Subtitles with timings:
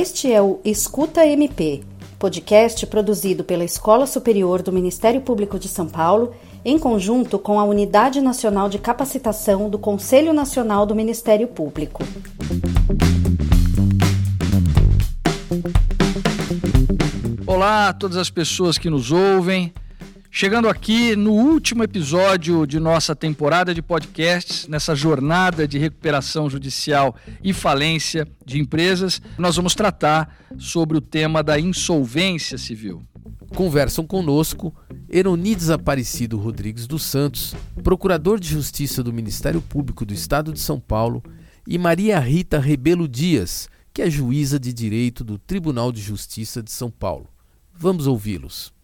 [0.00, 1.82] Este é o Escuta MP,
[2.20, 6.32] podcast produzido pela Escola Superior do Ministério Público de São Paulo,
[6.64, 12.04] em conjunto com a Unidade Nacional de Capacitação do Conselho Nacional do Ministério Público.
[17.44, 19.72] Olá a todas as pessoas que nos ouvem.
[20.30, 27.16] Chegando aqui no último episódio de nossa temporada de podcasts, nessa jornada de recuperação judicial
[27.42, 33.02] e falência de empresas, nós vamos tratar sobre o tema da insolvência civil.
[33.54, 34.72] Conversam conosco
[35.08, 40.78] Eronides Aparecido Rodrigues dos Santos, procurador de Justiça do Ministério Público do Estado de São
[40.78, 41.22] Paulo,
[41.66, 46.70] e Maria Rita Rebelo Dias, que é juíza de direito do Tribunal de Justiça de
[46.70, 47.28] São Paulo.
[47.74, 48.77] Vamos ouvi-los.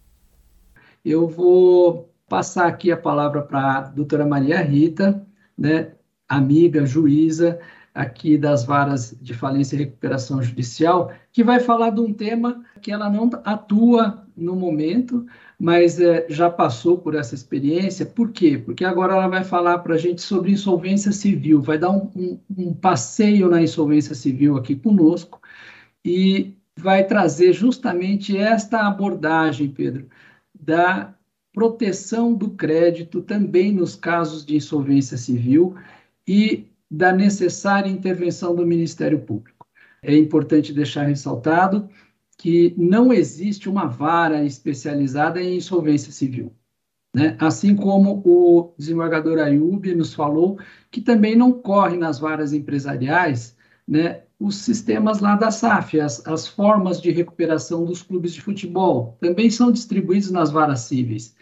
[1.05, 5.93] Eu vou passar aqui a palavra para a doutora Maria Rita, né,
[6.29, 7.61] amiga, juíza
[7.95, 12.91] aqui das varas de falência e recuperação judicial, que vai falar de um tema que
[12.91, 15.25] ela não atua no momento,
[15.61, 18.05] mas é, já passou por essa experiência.
[18.05, 18.59] Por quê?
[18.59, 22.41] Porque agora ela vai falar para a gente sobre insolvência civil, vai dar um, um,
[22.59, 25.41] um passeio na insolvência civil aqui conosco
[26.05, 30.09] e vai trazer justamente esta abordagem, Pedro,
[30.65, 31.15] da
[31.53, 35.77] proteção do crédito também nos casos de insolvência civil
[36.27, 39.67] e da necessária intervenção do Ministério Público.
[40.03, 41.89] É importante deixar ressaltado
[42.37, 46.53] que não existe uma vara especializada em insolvência civil.
[47.15, 47.37] Né?
[47.39, 50.59] Assim como o desembargador Ayub nos falou,
[50.91, 56.47] que também não corre nas varas empresariais né, os sistemas lá da SAF, as, as
[56.47, 61.35] formas de recuperação dos clubes de futebol, também são distribuídos nas varas cíveis.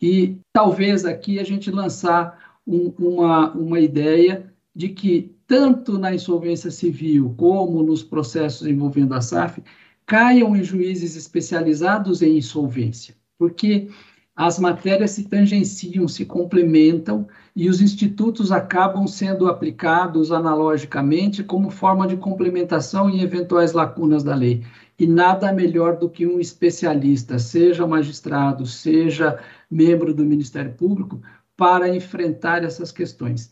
[0.00, 6.70] E talvez aqui a gente lançar um, uma, uma ideia de que, tanto na insolvência
[6.70, 9.62] civil como nos processos envolvendo a SAF,
[10.04, 13.88] caiam em juízes especializados em insolvência, porque
[14.36, 22.06] as matérias se tangenciam, se complementam e os institutos acabam sendo aplicados analogicamente como forma
[22.06, 24.62] de complementação em eventuais lacunas da lei.
[24.98, 31.22] E nada melhor do que um especialista, seja magistrado, seja membro do Ministério Público,
[31.56, 33.50] para enfrentar essas questões.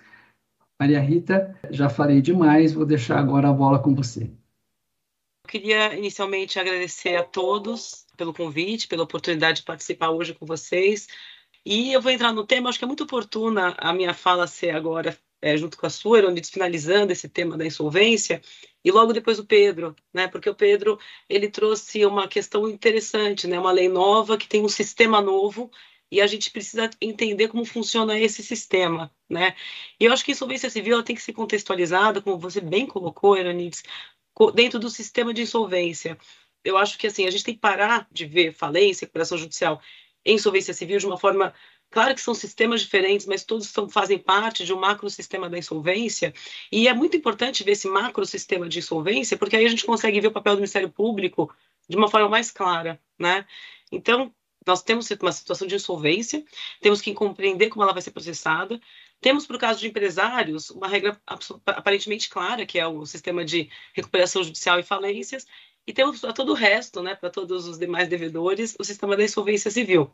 [0.78, 4.24] Maria Rita, já falei demais, vou deixar agora a bola com você.
[4.24, 11.08] Eu queria inicialmente agradecer a todos pelo convite, pela oportunidade de participar hoje com vocês.
[11.64, 14.70] E eu vou entrar no tema, acho que é muito oportuna a minha fala ser
[14.70, 18.42] agora, é, junto com a sua, Eronides, finalizando esse tema da insolvência,
[18.84, 20.28] e logo depois o Pedro, né?
[20.28, 20.98] Porque o Pedro
[21.28, 23.58] ele trouxe uma questão interessante, né?
[23.58, 25.70] Uma lei nova que tem um sistema novo
[26.10, 29.56] e a gente precisa entender como funciona esse sistema, né?
[29.98, 33.36] E eu acho que a insolvência civil tem que ser contextualizada, como você bem colocou,
[33.36, 33.82] Eronides,
[34.54, 36.18] dentro do sistema de insolvência.
[36.64, 39.80] Eu acho que assim a gente tem que parar de ver falência, recuperação judicial
[40.24, 41.54] e insolvência civil de uma forma
[41.94, 45.56] Claro que são sistemas diferentes, mas todos são, fazem parte de um macro sistema da
[45.56, 46.34] insolvência.
[46.72, 50.20] E é muito importante ver esse macro sistema de insolvência, porque aí a gente consegue
[50.20, 51.54] ver o papel do Ministério Público
[51.88, 53.46] de uma forma mais clara, né?
[53.92, 54.34] Então,
[54.66, 56.44] nós temos uma situação de insolvência,
[56.80, 58.80] temos que compreender como ela vai ser processada,
[59.20, 61.20] temos, para o caso de empresários, uma regra
[61.66, 65.46] aparentemente clara, que é o sistema de recuperação judicial e falências,
[65.86, 69.24] e temos para todo o resto, né, para todos os demais devedores, o sistema da
[69.24, 70.10] insolvência civil.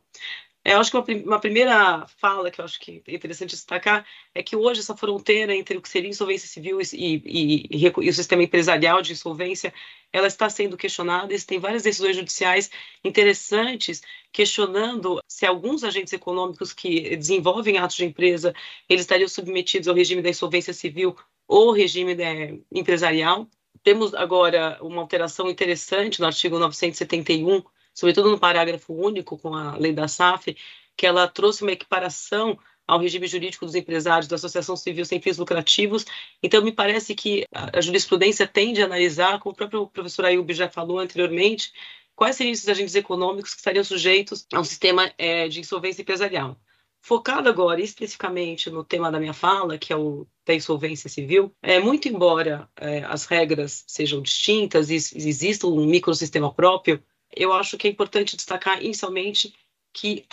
[0.65, 4.43] Eu acho que uma, uma, primeira fala que eu acho que é interessante destacar é
[4.43, 8.13] que hoje essa fronteira entre o que seria insolvência civil e, e, e, e o
[8.13, 9.73] sistema empresarial de insolvência,
[10.13, 11.33] ela está sendo questionada.
[11.33, 12.71] Existem várias decisões judiciais
[13.03, 18.55] interessantes questionando se alguns agentes econômicos que desenvolvem atos de empresa,
[18.89, 21.17] eles estariam submetidos ao regime da insolvência civil
[21.49, 23.49] ou regime de, empresarial.
[23.83, 27.63] Temos agora uma alteração interessante no artigo 971
[27.95, 30.57] sobretudo no parágrafo único com a lei da SAF,
[30.97, 35.39] que ela trouxe uma equiparação ao regime jurídico dos empresários da associação civil sem fins
[35.39, 36.05] lucrativos.
[36.43, 40.69] Então, me parece que a jurisprudência tende a analisar, como o próprio professor Ayub já
[40.69, 41.73] falou anteriormente,
[42.17, 46.59] quais seriam esses agentes econômicos que estariam sujeitos a um sistema é, de insolvência empresarial.
[47.03, 51.81] Focado agora especificamente no tema da minha fala, que é o da insolvência civil, é,
[51.81, 57.03] muito embora é, as regras sejam distintas e exista um microsistema próprio,
[57.35, 59.55] eu acho que é importante destacar inicialmente
[59.93, 60.25] que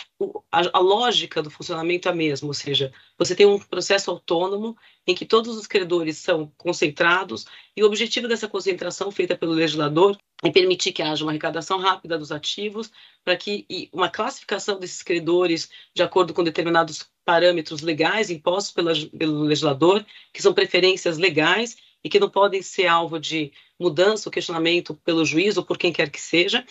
[0.52, 4.76] a, a, lógica do funcionamento é a mesma, ou seja, você tem um processo autônomo
[5.06, 7.46] em que todos os credores são concentrados
[7.76, 12.16] e o objetivo dessa concentração feita pelo legislador é permitir que haja uma arrecadação rápida
[12.16, 12.90] dos ativos
[13.24, 19.42] para que uma classificação desses credores de acordo com determinados parâmetros legais impostos pela, pelo
[19.42, 24.94] legislador, que são preferências legais e que não podem ser alvo de mudança, o questionamento
[25.04, 26.64] pelo juiz ou por quem quer que seja,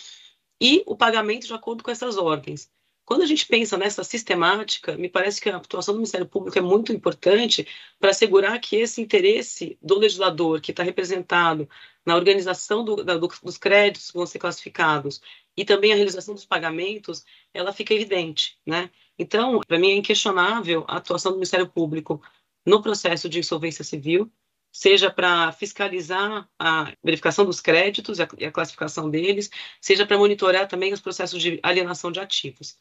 [0.59, 2.69] e o pagamento de acordo com essas ordens.
[3.07, 6.61] Quando a gente pensa nessa sistemática, me parece que a atuação do Ministério Público é
[6.61, 7.65] muito importante
[7.97, 11.69] para assegurar que esse interesse do legislador, que está representado
[12.05, 15.21] na organização do, da, do, dos créditos que vão ser classificados
[15.55, 17.23] e também a realização dos pagamentos,
[17.53, 18.89] ela fica evidente, né?
[19.17, 22.21] Então, para mim é inquestionável a atuação do Ministério Público
[22.65, 24.29] no processo de insolvência civil,
[24.69, 29.49] seja para fiscalizar a verificação dos créditos e a classificação deles,
[29.79, 32.77] seja para monitorar também os processos de alienação de ativos.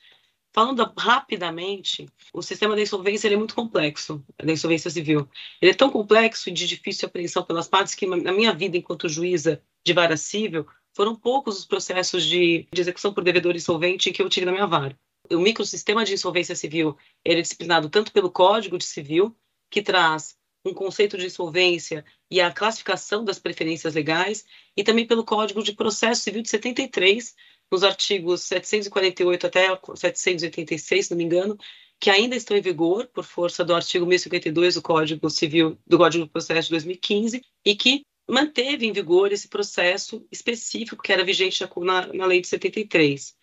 [0.58, 5.28] Falando rapidamente, o sistema da insolvência é muito complexo, da insolvência civil.
[5.60, 9.06] Ele é tão complexo e de difícil apreensão pelas partes que, na minha vida enquanto
[9.06, 14.22] juíza de vara civil, foram poucos os processos de, de execução por devedor insolvente que
[14.22, 14.98] eu tive na minha vara.
[15.30, 19.36] O microsistema de insolvência civil ele é disciplinado tanto pelo Código de Civil,
[19.70, 25.22] que traz um conceito de insolvência e a classificação das preferências legais, e também pelo
[25.22, 27.34] Código de Processo Civil de 73,
[27.70, 31.56] nos artigos 748 até 786, se não me engano,
[31.98, 36.24] que ainda estão em vigor por força do artigo 1052 do Código Civil do Código
[36.24, 41.64] do Processo de 2015 e que manteve em vigor esse processo específico que era vigente
[41.78, 43.34] na, na lei de 73.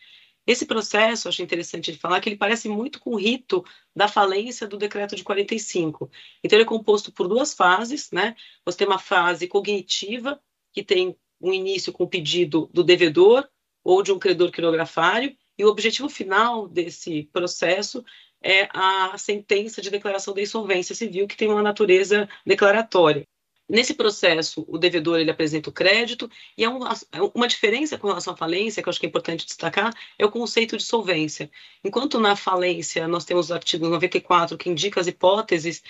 [0.45, 3.63] Esse processo, acho interessante de falar, que ele parece muito com o rito
[3.95, 6.11] da falência do decreto de 45.
[6.43, 8.35] Então, ele é composto por duas fases, né?
[8.65, 10.37] Você tem uma fase cognitiva,
[10.73, 13.47] que tem um início com o pedido do devedor
[13.83, 18.03] ou de um credor quirografário, e o objetivo final desse processo
[18.41, 23.25] é a sentença de declaração da insolvência civil, que tem uma natureza declaratória.
[23.73, 28.05] Nesse processo, o devedor ele apresenta o crédito, e é uma, é uma diferença com
[28.05, 31.49] relação à falência, que eu acho que é importante destacar, é o conceito de solvência.
[31.83, 35.81] Enquanto na falência nós temos o artigo 94 que indica as hipóteses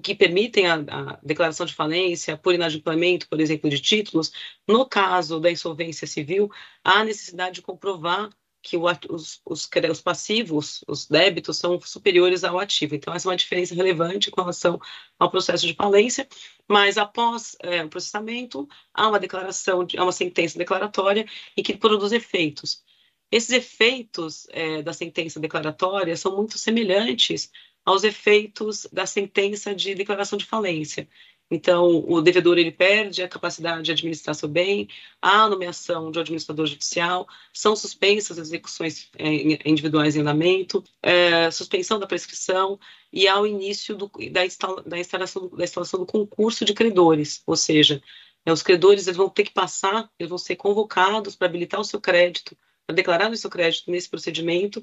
[0.00, 4.30] que permitem a, a declaração de falência por inadimplemento, por exemplo, de títulos,
[4.64, 6.48] no caso da insolvência civil,
[6.84, 8.30] há necessidade de comprovar
[8.64, 12.94] que o, os, os, os, passivos, os débitos, são superiores ao ativo.
[12.94, 14.80] Então, essa é uma diferença relevante com relação
[15.18, 16.26] ao processo de falência,
[16.66, 22.10] mas após é, o processamento, há uma declaração, há uma sentença declaratória e que produz
[22.10, 22.82] efeitos.
[23.30, 27.50] Esses efeitos é, da sentença declaratória são muito semelhantes
[27.84, 31.06] aos efeitos da sentença de declaração de falência.
[31.50, 34.88] Então, o devedor ele perde a capacidade de administrar seu bem,
[35.20, 41.50] há nomeação de um administrador judicial, são suspensas as execuções é, individuais em andamento, é,
[41.50, 42.78] suspensão da prescrição
[43.12, 47.42] e há o início do, da, instala, da, instalação, da instalação do concurso de credores,
[47.46, 48.02] ou seja,
[48.46, 51.84] é, os credores eles vão ter que passar, eles vão ser convocados para habilitar o
[51.84, 52.56] seu crédito,
[52.86, 54.82] para declarar o seu crédito nesse procedimento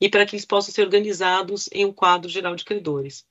[0.00, 3.26] e para que eles possam ser organizados em um quadro geral de credores.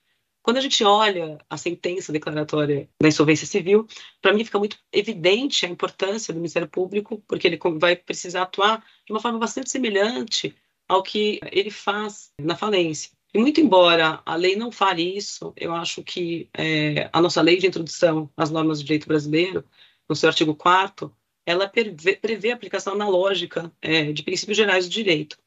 [0.46, 3.88] Quando a gente olha a sentença declaratória da insolvência civil,
[4.22, 8.86] para mim fica muito evidente a importância do Ministério Público, porque ele vai precisar atuar
[9.08, 10.56] de uma forma bastante semelhante
[10.88, 13.10] ao que ele faz na falência.
[13.34, 17.58] E muito embora a lei não fale isso, eu acho que é, a nossa lei
[17.58, 19.66] de introdução às normas do direito brasileiro,
[20.08, 21.12] no seu artigo 4
[21.44, 25.40] ela prevê, prevê a aplicação analógica é, de princípios gerais do direito.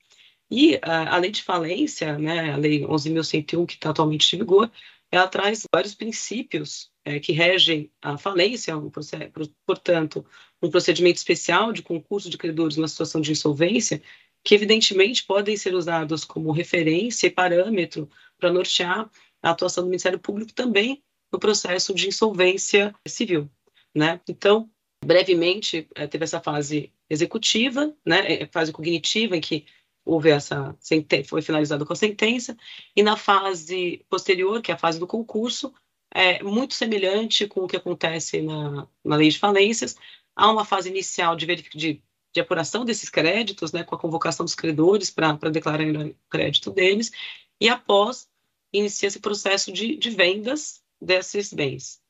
[0.51, 4.71] E a, a lei de falência, né, a lei 11.101, que está atualmente em vigor,
[5.11, 8.91] ela traz vários princípios é, que regem a falência, um
[9.67, 10.25] portanto,
[10.63, 14.03] um procedimento especial de concurso de credores numa situação de insolvência,
[14.45, 18.09] que evidentemente podem ser usados como referência e parâmetro
[18.39, 19.11] para nortear
[19.43, 23.51] a atuação do Ministério Público também no processo de insolvência civil.
[23.95, 24.21] Né?
[24.29, 24.71] Então,
[25.05, 29.65] brevemente, é, teve essa fase executiva, né, é, fase cognitiva, em que
[30.09, 30.75] houve essa
[31.27, 32.57] foi finalizado com a sentença
[32.97, 35.73] e na fase posterior, que é a fase do concurso,
[36.11, 39.97] é muito semelhante com o que acontece na, na lei de falências.
[40.35, 44.55] Há uma fase inicial de, de, de apuração desses créditos, né, com a convocação dos
[44.55, 47.13] credores para declarar o crédito deles,
[47.61, 48.29] e após
[48.73, 52.01] inicia esse processo de, de vendas desses bens.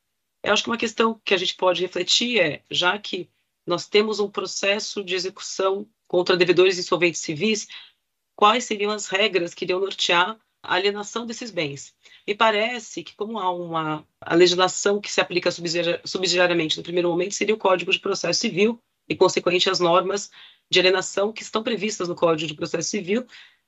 [0.42, 3.28] Eu acho que uma questão que a gente pode refletir é, já que
[3.66, 7.68] nós temos um processo de execução contra devedores insolventes civis,
[8.38, 11.92] quais seriam as regras que iriam nortear a alienação desses bens.
[12.24, 15.50] Me parece que, como há uma a legislação que se aplica
[16.04, 20.30] subsidiariamente no primeiro momento, seria o Código de Processo Civil e, consequente, as normas
[20.70, 23.26] de alienação que estão previstas no Código de Processo Civil,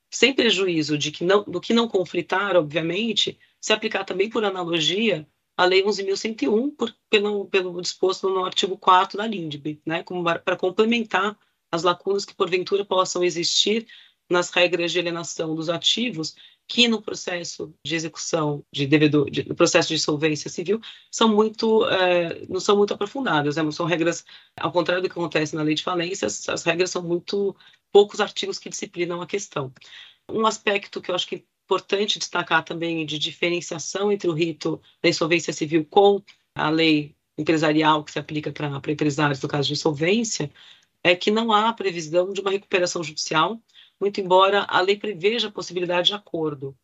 [0.09, 5.27] sem prejuízo de que não, do que não conflitar, obviamente, se aplicar também por analogia
[5.57, 10.01] a Lei 11.101, por, pelo, pelo disposto no artigo 4 da LINDB, né,
[10.45, 11.37] para complementar
[11.69, 13.85] as lacunas que porventura possam existir
[14.31, 16.35] nas regras de alienação dos ativos
[16.67, 20.79] que no processo de execução de devedor, de, no processo de insolvência civil,
[21.11, 23.71] são muito, é, não são muito aprofundadas, né?
[23.71, 24.23] são regras,
[24.57, 27.53] ao contrário do que acontece na lei de falência, as, as regras são muito
[27.91, 29.73] poucos artigos que disciplinam a questão.
[30.29, 34.81] Um aspecto que eu acho que é importante destacar também de diferenciação entre o rito
[35.03, 36.21] da insolvência civil com
[36.55, 40.49] a lei empresarial que se aplica para empresários no caso de insolvência,
[41.03, 43.61] é que não há previsão de uma recuperação judicial
[44.01, 46.75] muito embora a lei preveja a possibilidade de acordo.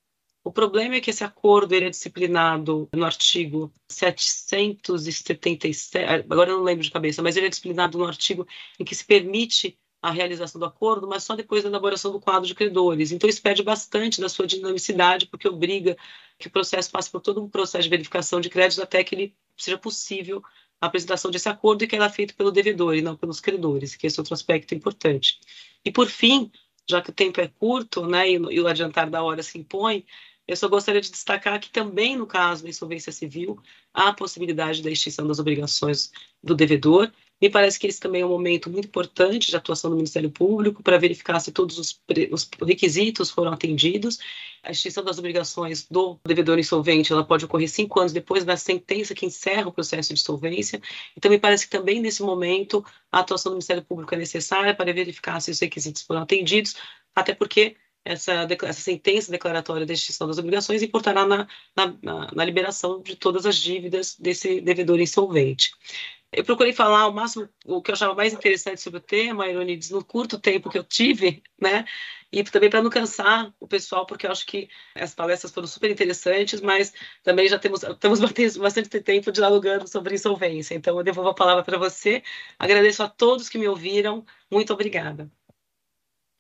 [0.44, 5.98] O problema é que esse acordo ele é disciplinado no artigo 777,
[6.32, 8.48] agora eu não lembro de cabeça, mas ele é disciplinado no artigo
[8.80, 12.48] em que se permite a realização do acordo, mas só depois da elaboração do quadro
[12.48, 13.12] de credores.
[13.12, 15.98] Então, isso perde bastante da sua dinamicidade, porque obriga
[16.38, 19.36] que o processo passe por todo um processo de verificação de crédito até que ele
[19.58, 20.42] seja possível
[20.80, 23.96] a apresentação desse acordo e que ela é feito pelo devedor e não pelos credores,
[23.96, 25.40] que esse é outro aspecto importante.
[25.84, 26.52] E, por fim,
[26.90, 30.06] já que o tempo é curto né, e, e o adiantar da hora se impõe,
[30.48, 33.60] eu só gostaria de destacar que também no caso da insolvência civil
[33.94, 38.26] há a possibilidade da extinção das obrigações do devedor me parece que esse também é
[38.26, 42.02] um momento muito importante de atuação do Ministério Público para verificar se todos os,
[42.32, 44.18] os, requisitos foram atendidos.
[44.64, 49.14] A extinção das obrigações do devedor insolvente ela pode ocorrer cinco anos depois da sentença
[49.14, 50.82] que encerra o processo de insolvência.
[51.16, 54.92] Então, me parece que também nesse momento a atuação do Ministério Público é necessária para
[54.92, 56.76] verificar se os requisitos foram atendidos,
[57.16, 57.78] até porque
[58.08, 63.46] essa, essa, sentença declaratória de extinção das obrigações importará na, na, na, liberação de todas
[63.46, 65.72] as dívidas desse devedor insolvente.
[66.32, 69.92] Eu procurei falar o máximo, o que eu achava mais interessante sobre o tema, Ironides,
[69.92, 71.86] no curto tempo que eu tive, né?
[72.30, 75.90] E também para não cansar o pessoal, porque eu acho que as palestras foram super
[75.90, 76.94] interessantes, mas
[77.24, 78.20] também já temos, temos
[78.60, 80.76] bastante tempo dialogando sobre insolvência.
[80.76, 82.22] Então, eu devolvo a palavra para você.
[82.60, 84.26] Agradeço a todos que me ouviram.
[84.52, 85.32] Muito obrigada.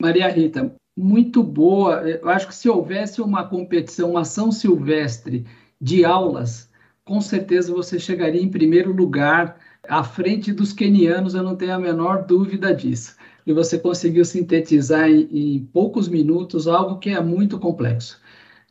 [0.01, 2.01] Maria Rita, muito boa.
[2.01, 5.47] Eu acho que se houvesse uma competição, uma ação silvestre
[5.79, 6.69] de aulas,
[7.05, 11.79] com certeza você chegaria em primeiro lugar à frente dos quenianos, eu não tenho a
[11.79, 13.15] menor dúvida disso.
[13.45, 18.19] E você conseguiu sintetizar em, em poucos minutos algo que é muito complexo.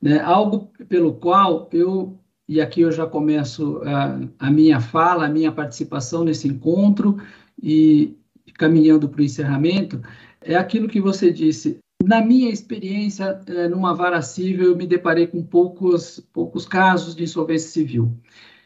[0.01, 0.21] Né?
[0.21, 2.19] Algo pelo qual eu,
[2.49, 7.17] e aqui eu já começo a, a minha fala, a minha participação nesse encontro,
[7.63, 8.17] e
[8.55, 10.01] caminhando para o encerramento,
[10.41, 11.79] é aquilo que você disse.
[12.05, 17.25] Na minha experiência, é, numa vara civil, eu me deparei com poucos, poucos casos de
[17.25, 18.15] insolvência civil.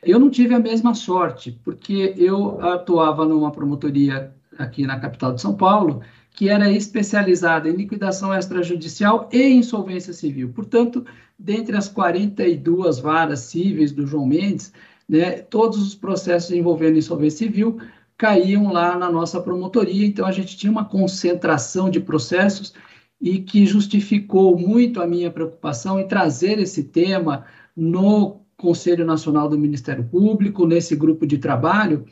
[0.02, 5.40] Eu não tive a mesma sorte, porque eu atuava numa promotoria aqui na capital de
[5.40, 6.02] São Paulo,
[6.32, 10.52] que era especializada em liquidação extrajudicial e insolvência civil.
[10.54, 11.04] Portanto,
[11.38, 14.72] dentre as 42 varas cíveis do João Mendes,
[15.08, 17.78] né, todos os processos envolvendo insolvência civil
[18.16, 22.74] caíam lá na nossa promotoria, então a gente tinha uma concentração de processos
[23.20, 27.44] e que justificou muito a minha preocupação em trazer esse tema
[27.76, 32.04] no Conselho Nacional do Ministério Público, nesse grupo de trabalho,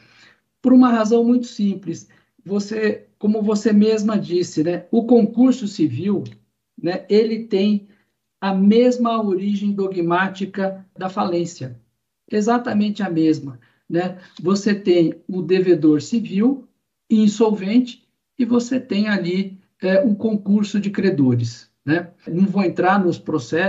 [0.63, 2.09] por uma razão muito simples.
[2.43, 6.25] Você, como você mesma disse, né, o concurso civil,
[6.83, 7.87] né, ele tem
[8.41, 11.79] a mesma origem dogmática da falência,
[12.31, 13.61] exatamente a mesma.
[13.89, 14.19] Né?
[14.41, 16.67] Você tem o devedor civil
[17.11, 21.68] insolvente e você tem ali é, um concurso de credores.
[21.89, 22.11] Né?
[22.27, 23.19] Não vou entrar nos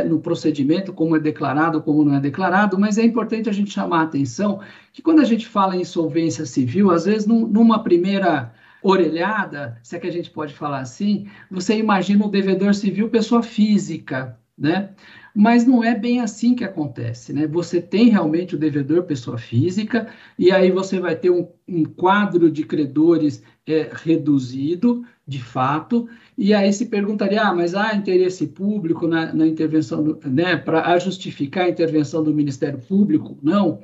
[0.06, 4.02] no procedimento, como é declarado, como não é declarado, mas é importante a gente chamar
[4.02, 4.60] a atenção
[4.92, 9.96] que quando a gente fala em insolvência civil, às vezes num, numa primeira orelhada, se
[9.96, 14.90] é que a gente pode falar assim, você imagina o devedor civil pessoa física, né?
[15.34, 17.48] Mas não é bem assim que acontece, né?
[17.48, 20.08] Você tem realmente o devedor pessoa física,
[20.38, 26.54] e aí você vai ter um, um quadro de credores é, reduzido, de fato, e
[26.54, 31.66] aí se perguntaria, ah, mas há interesse público na, na intervenção, do, né, para justificar
[31.66, 33.38] a intervenção do Ministério Público?
[33.44, 33.82] Não.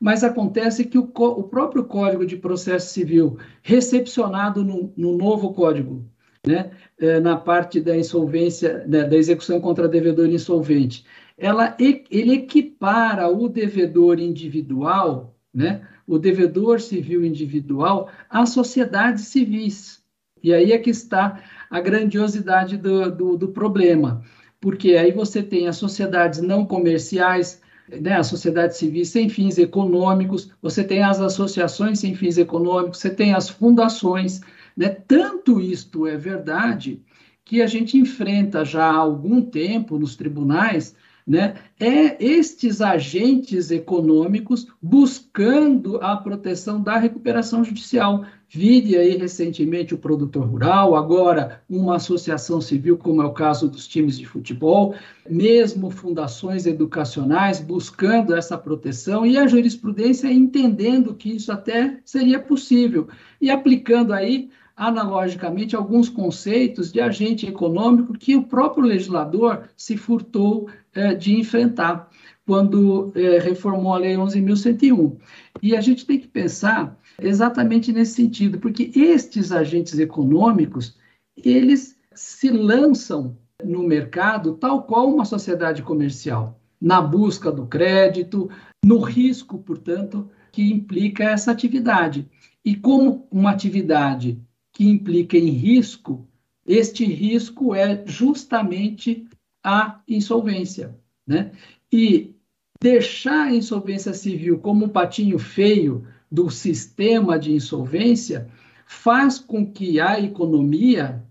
[0.00, 6.04] Mas acontece que o, o próprio Código de Processo Civil, recepcionado no, no novo Código,
[6.46, 11.04] né, é, na parte da insolvência, né, da execução contra devedor insolvente,
[11.36, 20.05] ela, ele equipara o devedor individual, né, o devedor civil individual, às sociedades civis.
[20.42, 24.22] E aí é que está a grandiosidade do, do, do problema,
[24.60, 27.60] porque aí você tem as sociedades não comerciais,
[28.00, 33.10] né, as sociedades civis sem fins econômicos, você tem as associações sem fins econômicos, você
[33.10, 34.40] tem as fundações.
[34.76, 34.88] Né?
[34.88, 37.02] Tanto isto é verdade
[37.44, 40.94] que a gente enfrenta já há algum tempo nos tribunais
[41.26, 48.24] né, é estes agentes econômicos buscando a proteção da recuperação judicial.
[48.48, 53.88] Vide aí recentemente o produtor rural, agora uma associação civil, como é o caso dos
[53.88, 54.94] times de futebol,
[55.28, 63.08] mesmo fundações educacionais buscando essa proteção e a jurisprudência entendendo que isso até seria possível
[63.40, 70.68] e aplicando aí analogicamente alguns conceitos de agente econômico que o próprio legislador se furtou
[70.94, 72.10] é, de enfrentar
[72.46, 75.16] quando é, reformou a Lei 11.101.
[75.62, 80.96] E a gente tem que pensar exatamente nesse sentido, porque estes agentes econômicos,
[81.36, 88.50] eles se lançam no mercado tal qual uma sociedade comercial, na busca do crédito,
[88.84, 92.28] no risco, portanto, que implica essa atividade.
[92.64, 94.40] E como uma atividade
[94.72, 96.26] que implica em risco,
[96.66, 99.26] este risco é justamente
[99.64, 100.98] a insolvência.
[101.26, 101.52] Né?
[101.92, 102.34] E
[102.80, 108.48] deixar a insolvência civil como um patinho feio do sistema de insolvência
[108.86, 111.24] faz com que a economia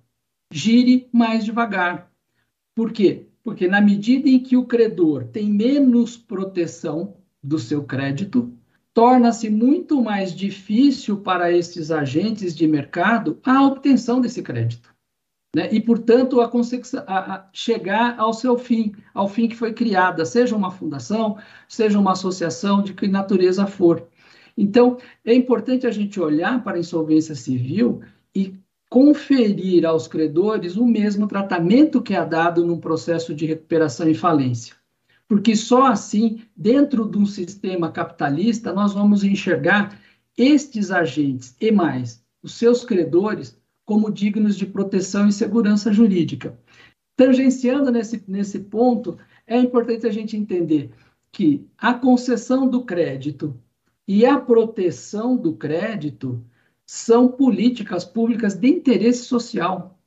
[0.51, 2.11] gire mais devagar.
[2.75, 3.27] Por quê?
[3.43, 8.51] Porque na medida em que o credor tem menos proteção do seu crédito,
[8.93, 14.95] torna-se muito mais difícil para estes agentes de mercado a obtenção desse crédito.
[15.55, 15.69] Né?
[15.71, 16.51] E, portanto, a,
[17.07, 21.37] a, a chegar ao seu fim, ao fim que foi criada, seja uma fundação,
[21.67, 24.05] seja uma associação, de que natureza for.
[24.57, 28.01] Então, é importante a gente olhar para a insolvência civil
[28.33, 28.55] e
[28.89, 34.75] conferir aos credores o mesmo tratamento que é dado num processo de recuperação e falência
[35.27, 39.99] porque só assim, dentro de um sistema capitalista, nós vamos enxergar
[40.37, 46.57] estes agentes e mais os seus credores como dignos de proteção e segurança jurídica.
[47.15, 50.91] Tangenciando nesse, nesse ponto, é importante a gente entender
[51.31, 53.59] que a concessão do crédito
[54.07, 56.43] e a proteção do crédito
[56.85, 59.99] são políticas públicas de interesse social.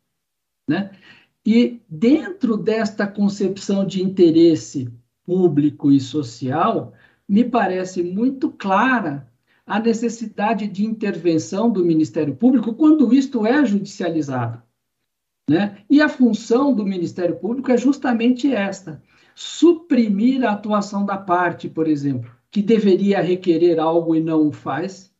[0.68, 0.92] Né?
[1.44, 4.92] E dentro desta concepção de interesse
[5.24, 6.92] público e social,
[7.28, 9.28] me parece muito clara
[9.66, 14.62] a necessidade de intervenção do Ministério Público quando isto é judicializado.
[15.48, 15.82] Né?
[15.90, 19.02] E a função do Ministério Público é justamente esta:
[19.34, 25.12] suprimir a atuação da parte, por exemplo, que deveria requerer algo e não o faz,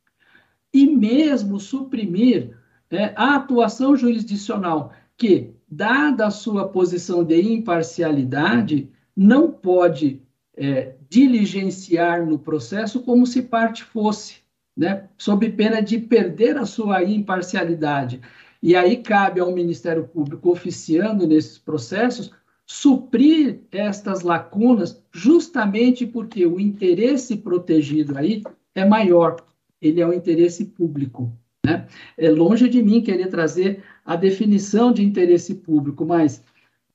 [0.74, 2.50] e mesmo suprimir
[2.90, 10.20] né, a atuação jurisdicional, que, dada a sua posição de imparcialidade, não pode
[10.56, 14.38] é, diligenciar no processo como se parte fosse,
[14.76, 15.04] né?
[15.16, 18.20] sob pena de perder a sua imparcialidade.
[18.60, 22.32] E aí cabe ao Ministério Público, oficiando nesses processos,
[22.70, 28.42] suprir estas lacunas, justamente porque o interesse protegido aí
[28.74, 29.36] é maior,
[29.80, 31.32] ele é o interesse público.
[31.64, 31.88] Né?
[32.18, 36.44] É longe de mim querer trazer a definição de interesse público, mas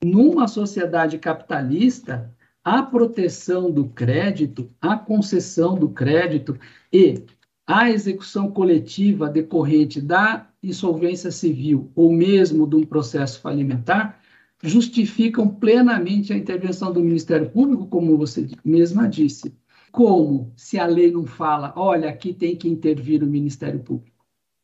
[0.02, 2.32] numa sociedade capitalista,
[2.62, 6.56] a proteção do crédito, a concessão do crédito
[6.92, 7.24] e
[7.66, 14.20] a execução coletiva decorrente da insolvência civil ou mesmo de um processo falimentar
[14.64, 19.54] justificam plenamente a intervenção do Ministério Público, como você mesma disse.
[19.92, 24.16] Como se a lei não fala, olha, aqui tem que intervir o Ministério Público.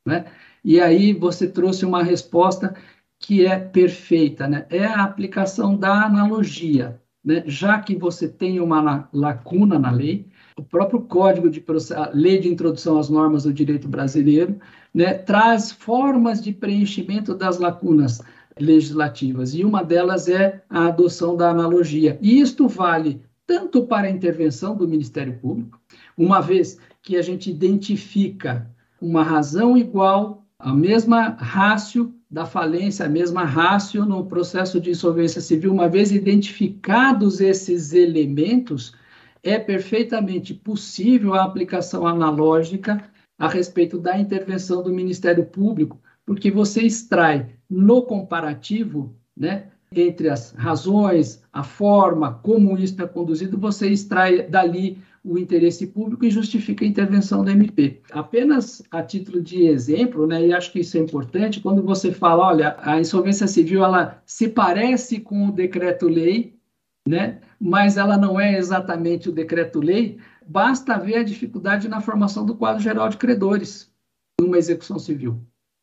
[0.06, 0.24] Né?
[0.64, 2.74] E aí você trouxe uma resposta
[3.18, 4.66] que é perfeita, né?
[4.70, 7.00] é a aplicação da analogia.
[7.22, 7.44] Né?
[7.46, 11.62] Já que você tem uma lacuna na lei, o próprio Código de
[11.94, 14.58] a Lei de Introdução às Normas do Direito Brasileiro
[14.92, 18.20] né, traz formas de preenchimento das lacunas
[18.60, 22.18] legislativas, e uma delas é a adoção da analogia.
[22.20, 25.80] E isto vale tanto para a intervenção do Ministério Público,
[26.16, 28.70] uma vez que a gente identifica
[29.00, 35.40] uma razão igual, a mesma rácio da falência, a mesma rácio no processo de insolvência
[35.40, 38.94] civil, uma vez identificados esses elementos,
[39.42, 43.02] é perfeitamente possível a aplicação analógica
[43.38, 50.52] a respeito da intervenção do Ministério Público, porque você extrai no comparativo, né, entre as
[50.52, 56.84] razões, a forma, como isso é conduzido, você extrai dali o interesse público e justifica
[56.84, 58.00] a intervenção do MP.
[58.10, 62.46] Apenas a título de exemplo, né, e acho que isso é importante, quando você fala,
[62.46, 66.56] olha, a insolvência civil ela se parece com o decreto-lei,
[67.06, 72.56] né, mas ela não é exatamente o decreto-lei, basta ver a dificuldade na formação do
[72.56, 73.90] quadro geral de credores
[74.40, 75.40] numa execução civil.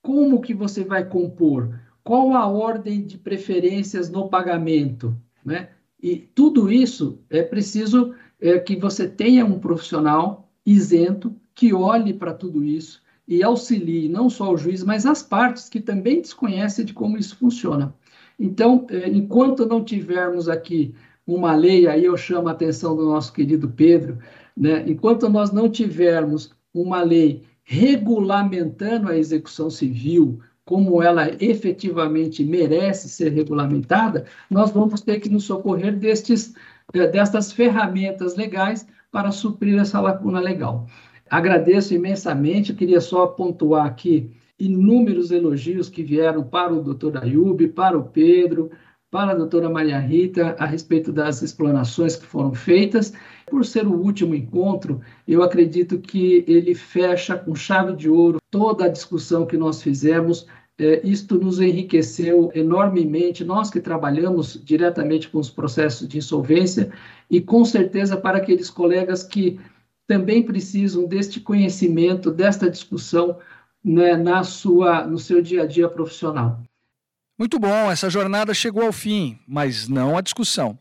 [0.07, 1.81] Como que você vai compor?
[2.01, 5.13] Qual a ordem de preferências no pagamento?
[5.43, 5.67] Né?
[6.01, 12.33] E tudo isso é preciso é, que você tenha um profissional isento que olhe para
[12.33, 16.93] tudo isso e auxilie não só o juiz, mas as partes que também desconhecem de
[16.93, 17.93] como isso funciona.
[18.39, 20.95] Então, é, enquanto não tivermos aqui
[21.27, 24.19] uma lei, aí eu chamo a atenção do nosso querido Pedro,
[24.55, 24.85] né?
[24.87, 33.33] enquanto nós não tivermos uma lei regulamentando a execução civil, como ela efetivamente merece ser
[33.33, 36.53] regulamentada, nós vamos ter que nos socorrer destes,
[36.93, 40.87] destas ferramentas legais para suprir essa lacuna legal.
[41.29, 47.97] Agradeço imensamente, queria só pontuar aqui inúmeros elogios que vieram para o doutor Ayub, para
[47.97, 48.71] o Pedro,
[49.11, 53.11] para a doutora Maria Rita a respeito das explanações que foram feitas.
[53.49, 58.85] Por ser o último encontro, eu acredito que ele fecha com chave de ouro toda
[58.85, 60.45] a discussão que nós fizemos.
[60.77, 66.91] É, isto nos enriqueceu enormemente, nós que trabalhamos diretamente com os processos de insolvência,
[67.31, 69.59] e com certeza para aqueles colegas que
[70.05, 73.37] também precisam deste conhecimento, desta discussão
[73.83, 76.61] né, na sua, no seu dia a dia profissional.
[77.39, 80.77] Muito bom, essa jornada chegou ao fim, mas não a discussão.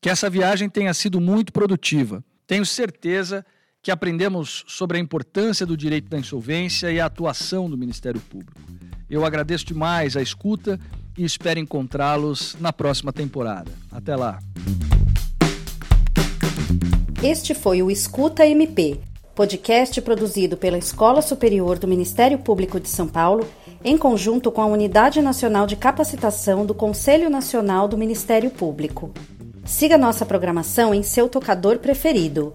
[0.00, 2.24] Que essa viagem tenha sido muito produtiva.
[2.46, 3.44] Tenho certeza
[3.82, 8.58] que aprendemos sobre a importância do direito da insolvência e a atuação do Ministério Público.
[9.10, 10.80] Eu agradeço demais a escuta
[11.18, 13.70] e espero encontrá-los na próxima temporada.
[13.92, 14.38] Até lá.
[17.22, 19.00] Este foi o Escuta MP,
[19.34, 23.46] podcast produzido pela Escola Superior do Ministério Público de São Paulo
[23.84, 29.12] em conjunto com a Unidade Nacional de Capacitação do Conselho Nacional do Ministério Público.
[29.70, 32.52] Siga nossa programação em seu tocador preferido.